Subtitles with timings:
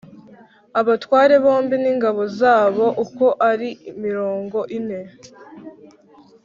[0.79, 3.69] abatware bombi n ingabo zabo uko ari
[4.03, 4.99] mirongo ine